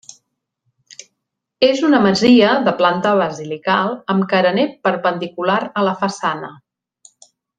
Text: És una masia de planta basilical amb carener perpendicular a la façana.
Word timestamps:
És 1.67 1.81
una 1.89 1.99
masia 2.05 2.53
de 2.69 2.73
planta 2.79 3.11
basilical 3.21 3.93
amb 4.15 4.27
carener 4.33 4.67
perpendicular 4.89 5.59
a 5.83 5.87
la 5.91 5.97
façana. 6.07 6.53